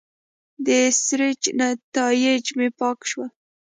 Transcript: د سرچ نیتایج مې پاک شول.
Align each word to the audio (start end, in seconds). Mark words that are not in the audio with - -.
د 0.65 0.67
سرچ 1.03 1.41
نیتایج 1.59 2.45
مې 2.57 2.67
پاک 2.79 2.99
شول. 3.09 3.29